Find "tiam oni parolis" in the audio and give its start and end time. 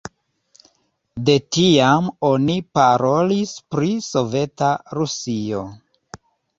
1.57-3.55